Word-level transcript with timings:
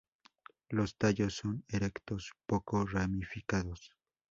Los 0.71 0.97
tallos 0.97 1.35
son 1.35 1.63
erectos, 1.67 2.33
poco 2.47 2.87
ramificados. 2.87 3.91